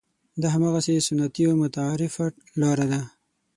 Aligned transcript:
دا 0.41 0.47
هماغه 0.55 0.79
سنتي 1.07 1.43
او 1.47 1.53
متعارفه 1.63 2.25
لاره 2.61 2.85
ده. 2.91 3.01